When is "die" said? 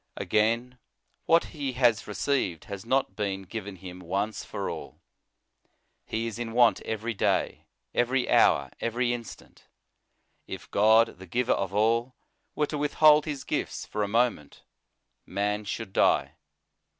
15.93-16.33